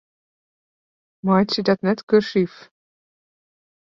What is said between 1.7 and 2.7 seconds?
net kursyf.